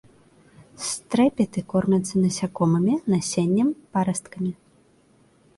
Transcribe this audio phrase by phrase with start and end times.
[0.85, 4.51] Стрэпеты кормяцца насякомымі, насеннем, парасткамі.